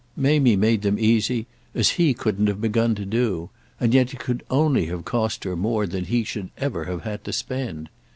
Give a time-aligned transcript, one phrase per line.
[0.17, 1.45] Mamie made them easy
[1.75, 5.55] as he couldn't have begun to do, and yet it could only have cost her
[5.55, 7.87] more than he should ever have had to spend.